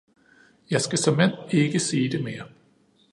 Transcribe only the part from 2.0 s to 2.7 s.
det mere!